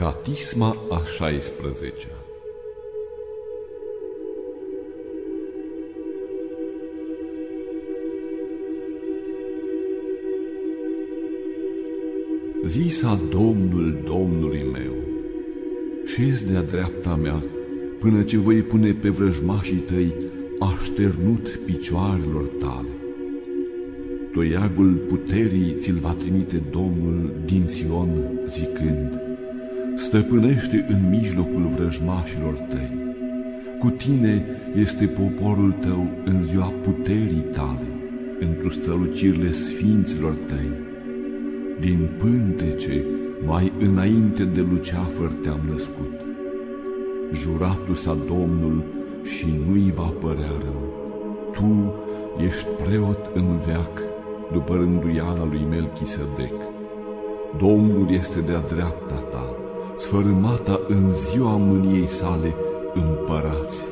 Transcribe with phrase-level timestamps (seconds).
[0.00, 2.16] Catisma a 16-a
[12.66, 14.92] Zisa Domnul Domnului meu,
[16.04, 17.42] șezi de-a dreapta mea,
[17.98, 20.14] până ce voi pune pe vrăjmașii tăi
[20.58, 22.88] așternut picioarelor tale.
[24.32, 28.08] Toiagul puterii ți-l va trimite Domnul din Sion,
[28.46, 29.19] zicând,
[30.00, 32.90] Stăpânește în mijlocul vrăjmașilor tăi.
[33.78, 37.88] Cu tine este poporul tău în ziua puterii tale,
[38.40, 40.70] într-o strălucirile sfinților tăi.
[41.80, 43.04] Din pântece,
[43.46, 46.12] mai înainte de luceafăr te-am născut.
[47.32, 48.84] Juratul sa Domnul
[49.22, 50.82] și nu-i va părea rău.
[51.52, 51.94] Tu
[52.46, 54.02] ești preot în veac
[54.52, 56.54] după rânduiala lui Melchisedec.
[57.58, 59.54] Domnul este de-a dreapta ta,
[60.00, 62.54] sfărâmata în ziua mâniei sale
[62.94, 63.84] împărați.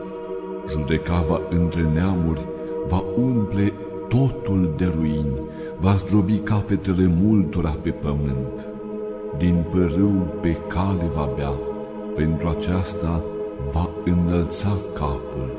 [0.70, 2.47] Judecava între neamuri
[2.89, 3.73] va umple
[4.09, 5.41] totul de ruini,
[5.81, 8.67] va zdrobi capetele multora pe pământ.
[9.39, 11.53] Din părâu pe cale va bea,
[12.15, 13.22] pentru aceasta
[13.72, 15.50] va înălța capul.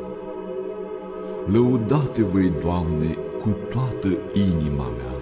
[1.52, 5.16] Lăudate voi, Doamne, cu toată inima mea,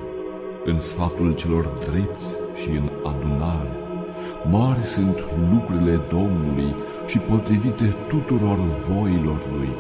[0.66, 3.87] în sfatul celor drepți și în adunare.
[4.52, 5.18] Mari sunt
[5.52, 6.76] lucrurile Domnului
[7.06, 9.74] și potrivite tuturor voilor Lui.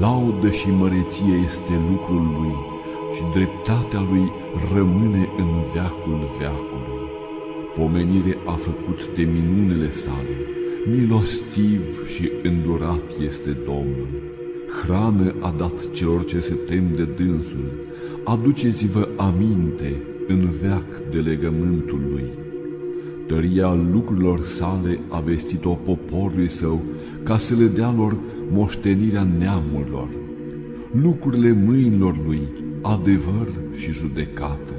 [0.00, 2.56] Laudă și măreție este lucrul Lui
[3.14, 4.32] și dreptatea Lui
[4.74, 6.96] rămâne în veacul veacului.
[7.74, 10.36] Pomenire a făcut de minunile sale,
[10.86, 11.82] milostiv
[12.14, 14.28] și îndurat este Domnul
[14.68, 17.70] hrană a dat celor ce se tem de dânsul,
[18.24, 22.47] aduceți-vă aminte în veac de legământul lui.
[23.28, 26.80] Tăria lucrurilor sale a vestit-o poporului său
[27.22, 28.16] ca să le dea lor
[28.52, 30.08] moștenirea neamurilor.
[31.02, 32.42] Lucrurile mâinilor lui,
[32.82, 34.72] adevăr și judecată.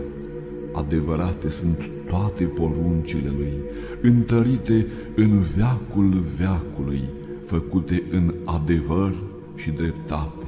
[0.74, 3.54] Adevărate sunt toate poruncile lui,
[4.02, 7.02] întărite în veacul veacului,
[7.46, 9.14] făcute în adevăr
[9.56, 10.46] și dreptate.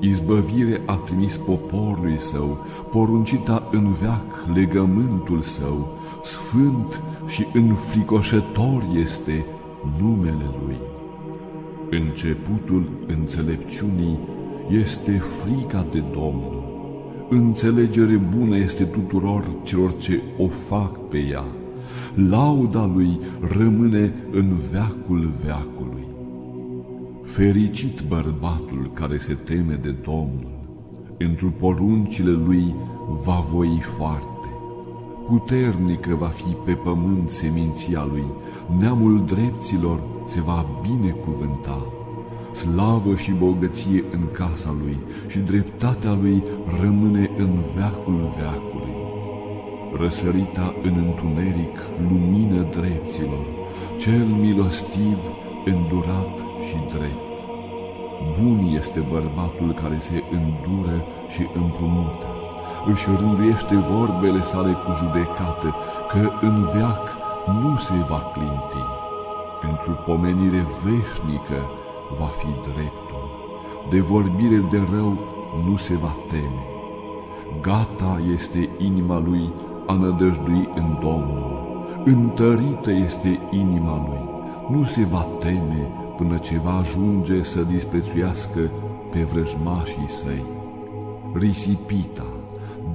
[0.00, 9.44] Izbăvire a trimis poporului său, poruncita în veac legământul său, sfânt și înfricoșător este
[10.00, 10.76] numele lui.
[11.90, 14.18] Începutul înțelepciunii
[14.70, 16.64] este frica de Domnul.
[17.28, 21.44] Înțelegere bună este tuturor celor ce o fac pe ea.
[22.28, 26.06] Lauda lui rămâne în veacul veacului.
[27.22, 30.48] Fericit bărbatul care se teme de Domnul,
[31.18, 32.74] într poruncile lui
[33.24, 34.35] va voi foarte.
[35.26, 38.24] Puternică va fi pe pământ seminția lui,
[38.78, 41.86] neamul drepților se va binecuvânta.
[42.52, 46.42] Slavă și bogăție în casa lui și dreptatea lui
[46.80, 48.94] rămâne în veacul veacului.
[49.98, 53.46] Răsărita în întuneric lumină drepților,
[53.98, 55.18] cel milostiv,
[55.64, 57.36] îndurat și drept.
[58.40, 62.26] Bun este bărbatul care se îndură și împrumută,
[62.92, 65.74] își rânduiește vorbele sale cu judecată,
[66.10, 67.16] că în veac
[67.62, 68.82] nu se va clinti.
[69.70, 71.60] Într-o pomenire veșnică
[72.18, 73.24] va fi dreptul,
[73.90, 75.18] de vorbire de rău
[75.66, 76.64] nu se va teme.
[77.60, 79.52] Gata este inima lui
[79.86, 81.66] a nădăjdui în Domnul,
[82.04, 84.24] întărită este inima lui,
[84.76, 88.60] nu se va teme până ce va ajunge să disprețuiască
[89.10, 90.44] pe vrăjmașii săi.
[91.32, 92.26] Risipita,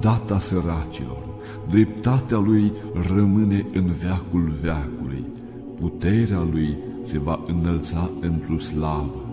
[0.00, 1.22] data săracilor,
[1.70, 2.72] dreptatea lui
[3.14, 5.24] rămâne în veacul veacului,
[5.80, 9.26] puterea lui se va înălța într-o slavă.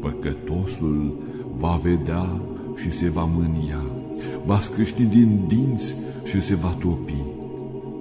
[0.00, 1.12] Păcătosul
[1.56, 2.40] va vedea
[2.76, 3.82] și se va mânia,
[4.46, 5.94] va scâști din dinți
[6.24, 7.22] și se va topi.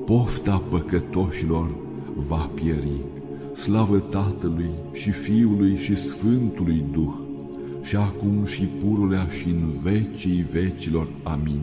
[0.05, 1.69] Pofta păcătoșilor
[2.27, 3.01] va pieri
[3.53, 7.13] slavă Tatălui și Fiului și Sfântului Duh,
[7.83, 11.07] și acum și pururea și în vecii vecilor.
[11.23, 11.61] Amin.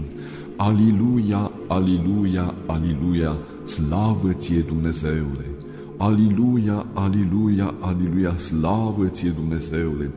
[0.56, 5.44] Aliluia, aliluia, aliluia, slavă ție Dumnezeule!
[5.96, 10.11] Aliluia, aliluia, aliluia, slavă ție Dumnezeule!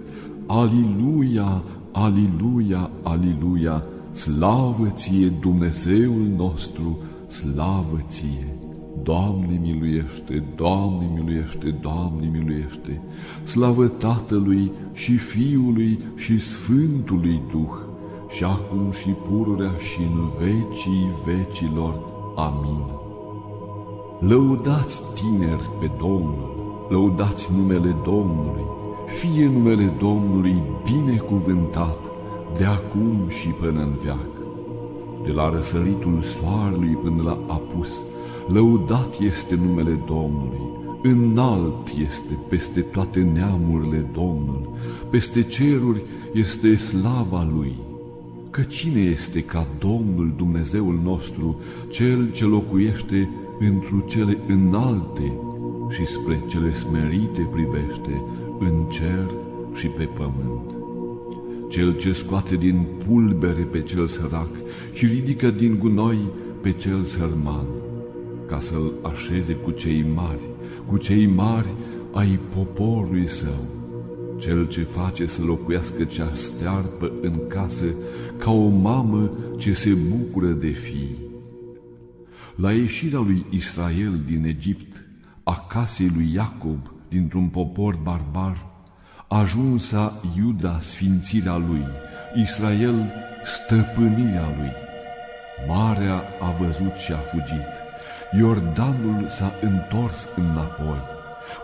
[0.45, 6.97] Aliluia, aliluia, aliluia, slavă ție Dumnezeul nostru,
[7.27, 8.62] slavă ție!
[9.01, 13.01] Doamne miluiește, Doamne miluiește, Doamne miluiește,
[13.43, 17.75] slavă Tatălui și Fiului și Sfântului Duh,
[18.29, 21.99] și acum și pururea și în vecii vecilor.
[22.35, 22.83] Amin.
[24.19, 26.51] Lăudați tineri pe Domnul,
[26.89, 28.65] lăudați numele Domnului,
[29.05, 31.99] fie numele Domnului binecuvântat
[32.57, 34.31] de acum și până în veac.
[35.25, 38.03] De la răsăritul soarelui până la apus,
[38.47, 44.69] lăudat este numele Domnului, înalt este peste toate neamurile Domnul,
[45.09, 46.01] peste ceruri
[46.33, 47.73] este slava Lui.
[48.49, 51.59] Că cine este ca Domnul Dumnezeul nostru,
[51.89, 53.29] Cel ce locuiește
[53.59, 55.33] întru cele înalte
[55.89, 58.21] și spre cele smerite privește
[58.59, 59.29] în cer
[59.73, 60.71] și pe pământ.
[61.69, 64.49] Cel ce scoate din pulbere pe cel sărac
[64.93, 66.19] și ridică din gunoi
[66.61, 67.65] pe cel sărman,
[68.47, 70.41] ca să-l așeze cu cei mari,
[70.87, 71.73] cu cei mari
[72.13, 73.63] ai poporului său,
[74.39, 77.85] cel ce face să locuiască cea stearpă în casă
[78.37, 81.15] ca o mamă ce se bucură de fii.
[82.55, 85.05] La ieșirea lui Israel din Egipt,
[85.43, 88.65] a casei lui Iacob dintr-un popor barbar,
[89.27, 91.85] ajunsa Iuda sfințirea lui,
[92.41, 93.11] Israel
[93.43, 94.71] stăpânirea lui.
[95.67, 97.82] Marea a văzut și a fugit,
[98.37, 101.01] Iordanul s-a întors înapoi,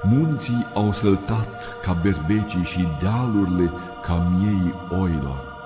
[0.04, 3.72] munții au săltat ca berbecii și dealurile
[4.02, 5.58] ca miei oilor.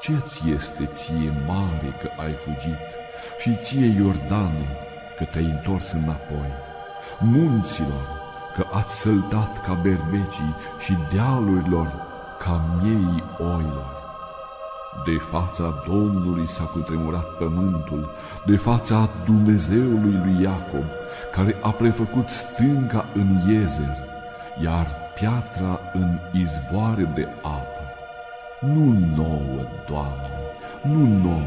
[0.00, 2.86] Ce-ți este ție mare că ai fugit
[3.38, 4.68] și ție Iordane
[5.16, 6.50] că te-ai întors înapoi?
[7.18, 8.06] Munților
[8.54, 11.92] că ați săltat ca berbecii și dealurilor
[12.38, 13.97] ca miei oilor.
[15.04, 18.10] De fața Domnului s-a cutremurat pământul,
[18.46, 20.84] de fața Dumnezeului lui Iacob,
[21.32, 23.96] care a prefăcut stânca în iezer,
[24.62, 27.82] iar piatra în izvoare de apă.
[28.60, 30.30] Nu nouă, Doamne,
[30.82, 31.46] nu nouă,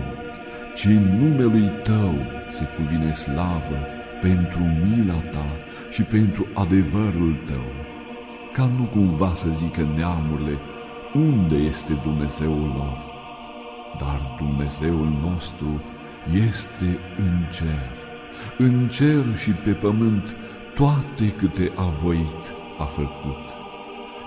[0.76, 2.14] ci numelui Tău
[2.50, 3.78] se cuvine slavă
[4.22, 5.46] pentru mila Ta
[5.90, 7.66] și pentru adevărul Tău,
[8.54, 10.58] ca nu cumva să zică neamurile,
[11.14, 13.11] unde este Dumnezeul lor?
[14.00, 15.82] Dar Dumnezeul nostru
[16.48, 17.90] este în cer.
[18.58, 20.36] În cer și pe pământ
[20.76, 22.44] toate câte a voit
[22.80, 23.44] a făcut.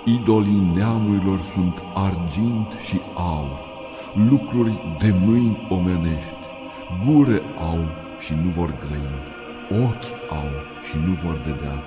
[0.05, 3.58] Idolii neamurilor sunt argint și aur,
[4.31, 6.37] lucruri de mâini omenești,
[7.06, 7.78] gure au
[8.19, 9.12] și nu vor grăi,
[9.84, 10.50] ochi au
[10.88, 11.82] și nu vor vedea,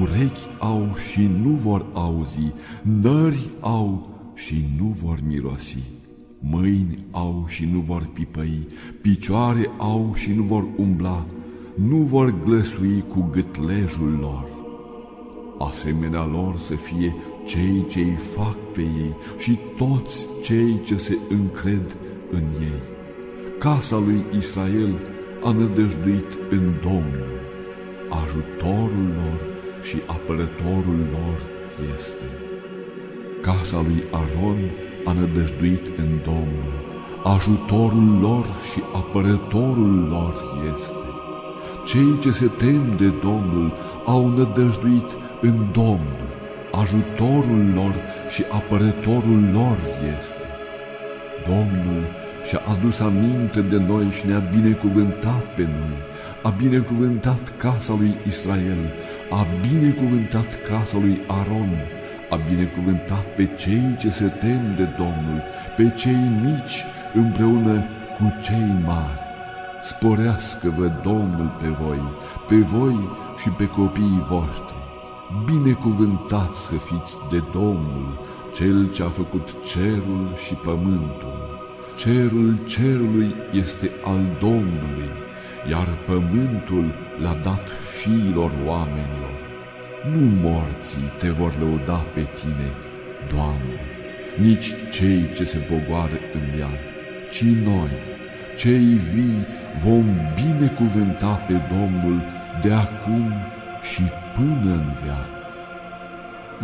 [0.00, 2.52] urechi au și nu vor auzi,
[2.82, 5.95] nări au și nu vor mirosi.
[6.50, 8.66] Mâini au și nu vor pipăi,
[9.00, 11.26] picioare au și nu vor umbla,
[11.74, 14.44] nu vor glăsui cu gâtlejul lor.
[15.58, 17.14] Asemenea lor să fie
[17.44, 21.96] cei ce îi fac pe ei și toți cei ce se încred
[22.30, 22.82] în ei.
[23.58, 24.94] Casa lui Israel
[25.44, 27.40] a nădăjduit în Domnul,
[28.08, 29.40] ajutorul lor
[29.82, 31.46] și apărătorul lor
[31.94, 32.24] este.
[33.42, 36.72] Casa lui Aron a nădăjduit în Domnul,
[37.24, 40.34] ajutorul lor și apărătorul lor
[40.74, 41.06] este.
[41.84, 43.72] Cei ce se tem de Domnul
[44.06, 45.10] au nădăjduit
[45.40, 46.26] în Domnul,
[46.72, 47.94] ajutorul lor
[48.28, 49.76] și apărătorul lor
[50.16, 50.46] este.
[51.46, 52.04] Domnul
[52.48, 55.98] și-a adus aminte de noi și ne-a binecuvântat pe noi,
[56.42, 58.92] a binecuvântat casa lui Israel,
[59.30, 61.95] a binecuvântat casa lui Aron,
[62.30, 65.42] a binecuvântat pe cei ce se tem de Domnul,
[65.76, 67.84] pe cei mici împreună
[68.16, 69.24] cu cei mari.
[69.82, 72.02] Sporească-vă Domnul pe voi,
[72.48, 74.74] pe voi și pe copiii voștri.
[75.44, 81.60] Binecuvântați să fiți de Domnul, Cel ce a făcut cerul și pământul.
[81.96, 85.10] Cerul cerului este al Domnului,
[85.70, 89.45] iar pământul l-a dat fiilor oamenilor
[90.12, 92.70] nu morții te vor lăuda pe tine,
[93.32, 93.80] Doamne,
[94.40, 96.84] nici cei ce se pogoară în iad,
[97.30, 97.90] ci noi,
[98.56, 99.46] cei vii,
[99.84, 102.22] vom binecuvânta pe Domnul
[102.62, 103.32] de acum
[103.82, 104.02] și
[104.34, 105.30] până în veac.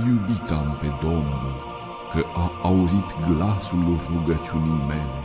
[0.06, 1.54] Iubit am pe Domnul,
[2.12, 5.18] că a auzit glasul rugăciunii mele,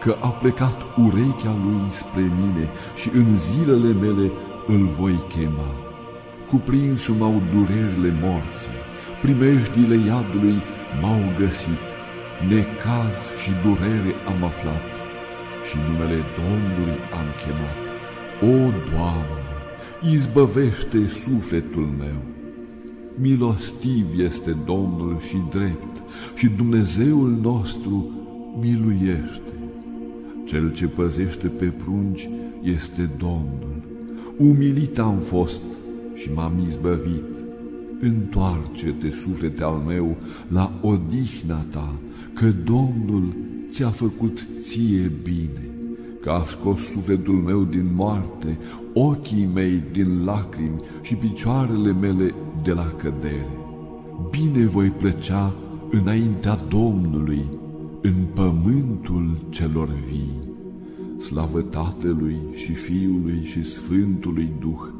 [0.00, 4.30] că a plecat urechea lui spre mine și în zilele mele
[4.66, 5.87] îl voi chema
[6.50, 8.78] cuprinsul m-au durerile morții,
[9.22, 10.62] primejdile iadului
[11.00, 11.86] m-au găsit,
[12.48, 14.86] necaz și durere am aflat
[15.66, 17.80] și numele Domnului am chemat.
[18.50, 18.56] O,
[18.90, 19.42] Doamne,
[20.14, 22.20] izbăvește sufletul meu!
[23.20, 25.94] Milostiv este Domnul și drept
[26.34, 28.10] și Dumnezeul nostru
[28.60, 29.52] miluiește.
[30.44, 32.28] Cel ce păzește pe prunci
[32.62, 33.68] este Domnul
[34.38, 35.62] umilit am fost
[36.20, 37.24] și m-am izbăvit.
[38.00, 40.16] Întoarce-te, suflete al meu,
[40.48, 41.92] la odihna ta,
[42.34, 43.34] că Domnul
[43.70, 45.68] ți-a făcut ție bine,
[46.20, 48.58] că a scos sufletul meu din moarte,
[48.94, 53.48] ochii mei din lacrimi și picioarele mele de la cădere.
[54.30, 55.52] Bine voi plăcea
[55.90, 57.44] înaintea Domnului,
[58.02, 60.38] în pământul celor vii.
[61.18, 64.97] Slavă Tatălui și Fiului și Sfântului Duh,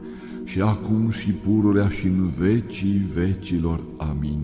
[0.49, 3.81] și acum și pururea și în vecii vecilor.
[3.97, 4.41] Amin.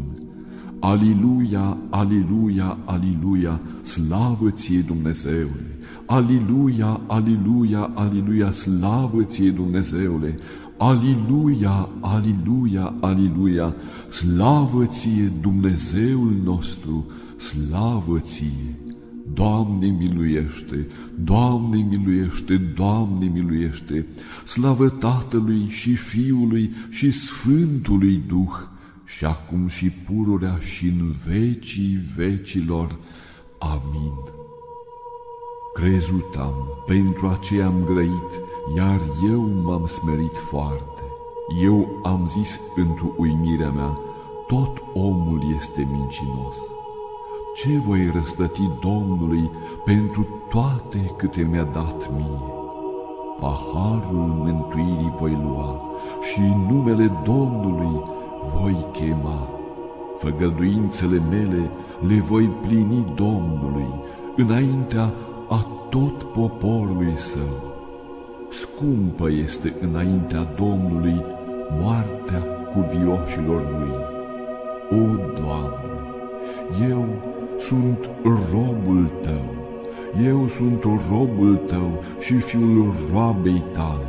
[0.80, 5.78] Aliluia, aliluia, aliluia, slavă ție Dumnezeule!
[6.06, 10.34] Aliluia, aliluia, aliluia, slavă ție Dumnezeule!
[10.76, 13.74] Aliluia, aliluia, aliluia,
[14.08, 17.06] slavă ție Dumnezeul nostru,
[17.36, 18.83] slavă ție!
[19.34, 20.86] Doamne miluiește,
[21.18, 24.06] Doamne miluiește, Doamne miluiește,
[24.44, 28.54] slavă Tatălui și Fiului și Sfântului Duh,
[29.04, 32.96] și acum și pururea și în vecii vecilor.
[33.58, 34.14] Amin.
[35.74, 36.54] Crezut am,
[36.86, 38.30] pentru aceea am grăit,
[38.76, 39.00] iar
[39.30, 41.02] eu m-am smerit foarte.
[41.62, 43.98] Eu am zis într-o uimirea mea,
[44.46, 46.56] tot omul este mincinos
[47.54, 49.50] ce voi răsplăti Domnului
[49.84, 52.40] pentru toate câte mi-a dat mie?
[53.40, 55.82] Paharul mântuirii voi lua
[56.20, 58.02] și numele Domnului
[58.54, 59.48] voi chema.
[60.18, 61.70] Făgăduințele mele
[62.06, 63.88] le voi plini Domnului
[64.36, 65.12] înaintea
[65.48, 67.72] a tot poporului său.
[68.50, 71.24] Scumpă este înaintea Domnului
[71.80, 72.42] moartea
[72.72, 73.92] cuvioșilor lui.
[75.00, 75.84] O, Doamne,
[76.88, 77.33] eu
[77.66, 79.54] sunt robul tău,
[80.24, 84.08] eu sunt robul tău și fiul roabei tale,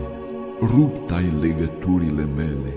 [0.62, 2.74] rupt ai legăturile mele.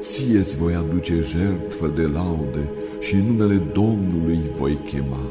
[0.00, 5.24] Ție-ți voi aduce jertfă de laude și numele Domnului voi chema.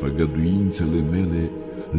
[0.00, 1.50] Făgăduințele mele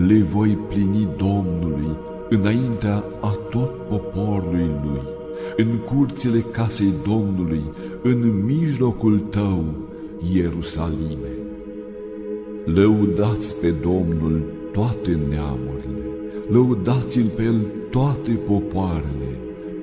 [0.07, 1.97] le voi plini Domnului
[2.29, 5.01] înaintea a tot poporului lui,
[5.57, 7.63] în curțile casei Domnului,
[8.03, 9.63] în mijlocul tău,
[10.33, 11.46] Ierusalime.
[12.73, 16.05] Lăudați pe Domnul toate neamurile,
[16.47, 19.31] lăudați-L pe El toate popoarele,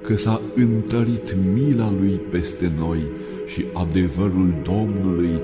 [0.02, 3.02] că s-a întărit mila Lui peste noi
[3.46, 5.40] și adevărul Domnului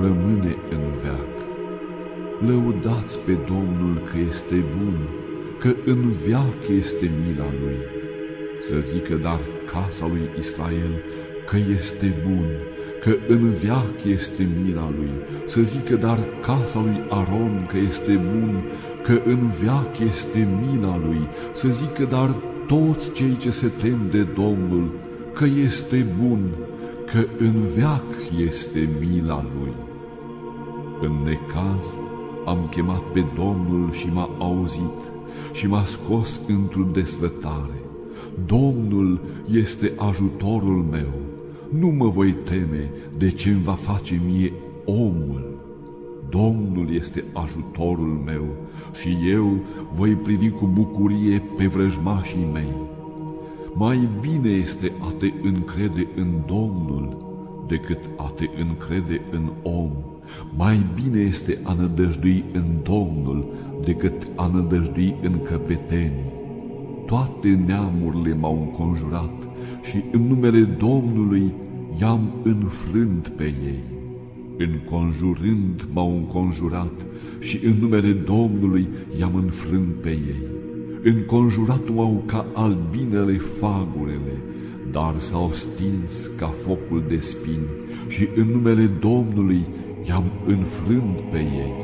[0.00, 1.32] rămâne în veac.
[2.46, 4.98] Lăudați pe Domnul că este bun,
[5.58, 7.78] că în veac este mila Lui.
[8.60, 9.40] Să zică dar
[9.72, 10.94] casa lui Israel
[11.48, 12.48] că este bun,
[13.00, 15.10] că în viac este mila lui,
[15.46, 18.64] să zică dar casa lui Aron că este bun,
[19.02, 24.22] că în viac este mila lui, să zică dar toți cei ce se tem de
[24.22, 24.90] Domnul
[25.34, 26.40] că este bun,
[27.06, 28.04] că în veac
[28.46, 29.72] este mila lui.
[31.00, 31.98] În necaz
[32.46, 35.00] am chemat pe Domnul și m-a auzit
[35.52, 37.82] și m-a scos într-o desfătare.
[38.46, 41.29] Domnul este ajutorul meu
[41.78, 44.52] nu mă voi teme de ce îmi va face mie
[44.84, 45.58] omul.
[46.28, 48.44] Domnul este ajutorul meu
[49.00, 49.58] și eu
[49.94, 52.74] voi privi cu bucurie pe vrăjmașii mei.
[53.74, 57.16] Mai bine este a te încrede în Domnul
[57.68, 59.90] decât a te încrede în om.
[60.56, 63.52] Mai bine este a nădăjdui în Domnul
[63.84, 66.32] decât a nădăjdui în căpetenii.
[67.06, 69.49] Toate neamurile m-au înconjurat
[69.82, 71.52] și în numele Domnului
[72.00, 73.82] i-am înfrânt pe ei.
[74.56, 77.06] Înconjurând m-au înconjurat
[77.38, 80.42] și în numele Domnului i-am înfrânt pe ei.
[81.02, 84.36] Înconjurat m-au ca albinele fagurele,
[84.90, 87.68] dar s-au stins ca focul de spini
[88.08, 89.66] și în numele Domnului
[90.08, 91.74] i-am înfrânt pe ei.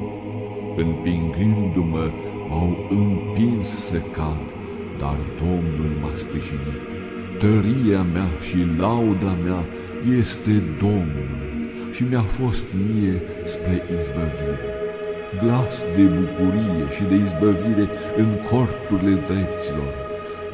[0.76, 2.10] Împingându-mă,
[2.48, 4.44] m-au împins să cad,
[4.98, 6.95] dar Domnul m-a sprijinit.
[7.38, 9.62] Tăria mea și lauda mea
[10.18, 11.30] este Domnul
[11.92, 14.58] și mi-a fost mie spre izbăvire.
[15.42, 19.92] Glas de bucurie și de izbăvire în corturile drepților.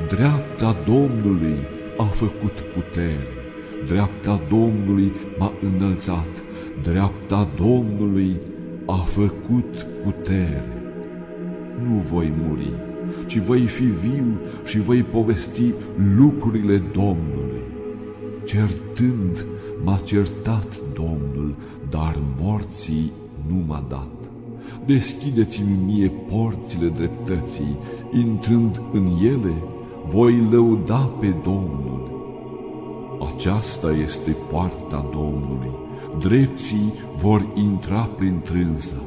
[0.09, 1.59] Dreapta Domnului
[1.97, 3.27] a făcut putere,
[3.87, 6.33] dreapta Domnului m-a înălțat,
[6.83, 8.37] dreapta Domnului
[8.87, 10.65] a făcut putere.
[11.83, 12.73] Nu voi muri,
[13.27, 15.73] ci voi fi viu și voi povesti
[16.17, 17.63] lucrurile Domnului.
[18.45, 19.45] Certând,
[19.85, 21.55] m-a certat Domnul,
[21.91, 23.13] dar morții
[23.49, 24.11] nu m-a dat.
[24.87, 27.77] Deschideți-mi mie porțile dreptății,
[28.13, 29.55] intrând în ele,
[30.07, 32.11] voi lăuda pe Domnul.
[33.35, 35.71] Aceasta este poarta Domnului,
[36.19, 39.03] drepții vor intra prin trânsa.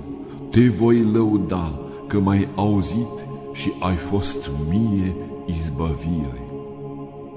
[0.51, 3.25] Te voi lăuda că m-ai auzit
[3.55, 5.15] și ai fost mie
[5.47, 6.41] izbăvire.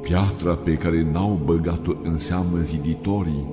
[0.03, 3.47] Piatra pe care n-au băgat-o în seamă ziditorii,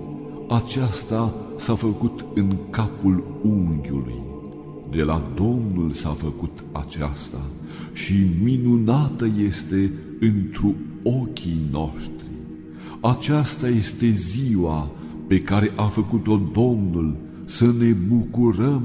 [0.50, 4.22] aceasta s-a făcut în capul unghiului.
[4.92, 7.38] De la Domnul s-a făcut aceasta
[7.94, 12.26] și minunată este întru ochii noștri.
[13.00, 14.90] Aceasta este ziua
[15.28, 18.82] pe care a făcut-o Domnul să ne bucurăm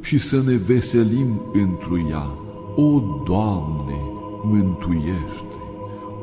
[0.00, 2.41] și să ne veselim întru ea.
[2.76, 3.98] O, Doamne,
[4.44, 5.56] mântuiește!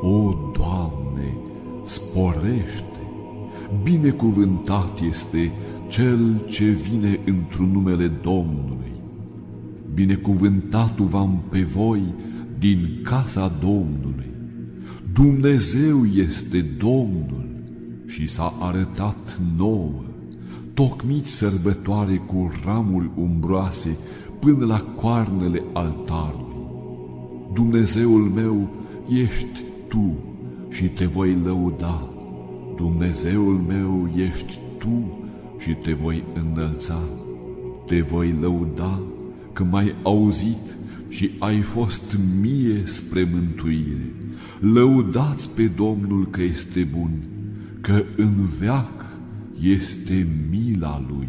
[0.00, 1.36] O, Doamne,
[1.84, 2.84] sporește!
[3.82, 5.52] Binecuvântat este
[5.88, 8.92] cel ce vine într-un numele Domnului.
[9.94, 12.02] Binecuvântatul v-am pe voi
[12.58, 14.30] din casa Domnului.
[15.12, 17.48] Dumnezeu este Domnul
[18.06, 20.02] și s-a arătat nouă.
[20.74, 23.96] Tocmiți sărbătoare cu ramuri umbroase
[24.40, 26.44] până la coarnele altarului.
[27.52, 28.68] Dumnezeul meu
[29.08, 30.14] ești Tu
[30.68, 32.08] și te voi lăuda.
[32.76, 35.18] Dumnezeul meu ești Tu
[35.58, 36.98] și te voi înălța.
[37.86, 39.00] Te voi lăuda
[39.52, 40.76] că m-ai auzit
[41.08, 44.14] și ai fost mie spre mântuire.
[44.60, 47.10] Lăudați pe Domnul că este bun,
[47.80, 49.06] că în veac
[49.60, 51.28] este mila Lui.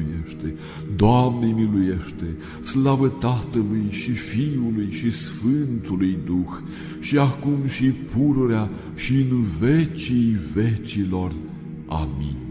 [0.21, 0.61] miluiește,
[0.95, 2.25] Doamne miluiește,
[2.63, 6.57] slavă Tatălui și Fiului și Sfântului Duh,
[6.99, 11.31] și acum și pururea și în vecii vecilor.
[11.85, 12.50] Amin.